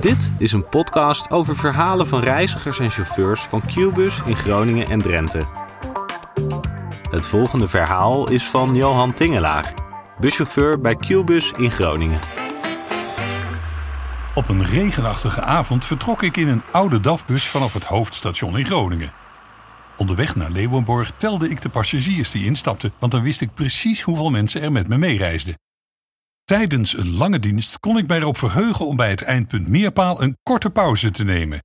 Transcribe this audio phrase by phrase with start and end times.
[0.00, 5.00] Dit is een podcast over verhalen van reizigers en chauffeurs van Qbus in Groningen en
[5.00, 5.46] Drenthe.
[7.10, 9.74] Het volgende verhaal is van Johan Tingelaar,
[10.20, 12.20] buschauffeur bij Qbus in Groningen.
[14.34, 19.12] Op een regenachtige avond vertrok ik in een oude DAF-bus vanaf het hoofdstation in Groningen.
[19.96, 24.30] Onderweg naar Leeuwenborg telde ik de passagiers die instapten, want dan wist ik precies hoeveel
[24.30, 25.54] mensen er met me meereisden.
[26.50, 30.36] Tijdens een lange dienst kon ik mij erop verheugen om bij het eindpunt Meerpaal een
[30.42, 31.64] korte pauze te nemen.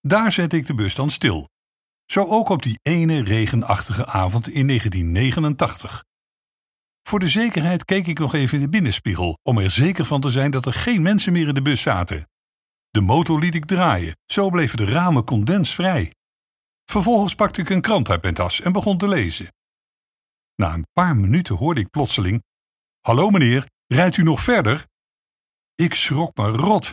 [0.00, 1.48] Daar zette ik de bus dan stil.
[2.06, 6.04] Zo ook op die ene regenachtige avond in 1989.
[7.02, 10.30] Voor de zekerheid keek ik nog even in de binnenspiegel om er zeker van te
[10.30, 12.28] zijn dat er geen mensen meer in de bus zaten.
[12.90, 16.14] De motor liet ik draaien, zo bleven de ramen condensvrij.
[16.84, 19.52] Vervolgens pakte ik een krant uit mijn tas en begon te lezen.
[20.54, 22.42] Na een paar minuten hoorde ik plotseling:
[23.00, 24.86] Hallo meneer, rijdt u nog verder?
[25.74, 26.92] Ik schrok me rot.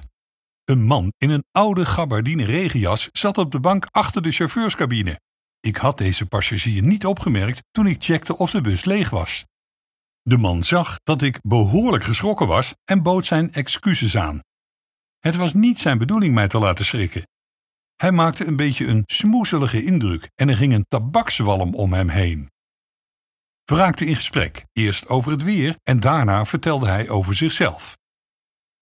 [0.63, 5.19] Een man in een oude gabardine regenjas zat op de bank achter de chauffeurskabine.
[5.59, 9.45] Ik had deze passagier niet opgemerkt toen ik checkte of de bus leeg was.
[10.21, 14.39] De man zag dat ik behoorlijk geschrokken was en bood zijn excuses aan.
[15.19, 17.27] Het was niet zijn bedoeling mij te laten schrikken.
[17.95, 22.49] Hij maakte een beetje een smoezelige indruk en er ging een tabakswalm om hem heen.
[23.67, 27.97] We raakten in gesprek, eerst over het weer en daarna vertelde hij over zichzelf.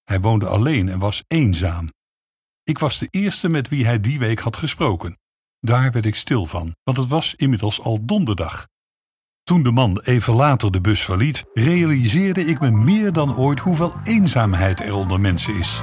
[0.04, 1.90] Hij woonde alleen en was eenzaam.
[2.64, 5.18] Ik was de eerste met wie hij die week had gesproken.
[5.60, 8.68] Daar werd ik stil van, want het was inmiddels al donderdag.
[9.44, 13.94] Toen de man even later de bus verliet, realiseerde ik me meer dan ooit hoeveel
[14.04, 15.82] eenzaamheid er onder mensen is.